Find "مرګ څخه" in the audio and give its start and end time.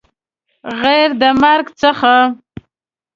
1.41-2.13